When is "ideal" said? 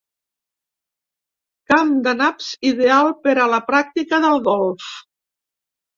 2.71-3.13